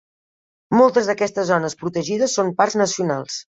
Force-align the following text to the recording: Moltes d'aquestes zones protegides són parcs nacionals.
Moltes 0.77 1.09
d'aquestes 1.11 1.47
zones 1.51 1.79
protegides 1.83 2.37
són 2.41 2.53
parcs 2.63 2.81
nacionals. 2.85 3.41